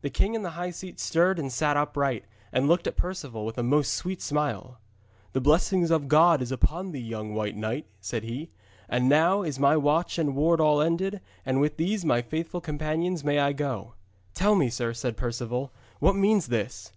[0.00, 2.24] The king in the high seat stirred and sat upright,
[2.54, 4.78] and looked at Perceval with a most sweet smile.
[5.34, 8.48] 'The blessing of God is upon thee, young White Knight,' said he,
[8.88, 13.22] 'and now is my watch and ward all ended, and with these my faithful companions
[13.22, 13.92] may I go.'
[14.32, 16.90] 'Tell me, sir,' said Perceval, 'what means this?'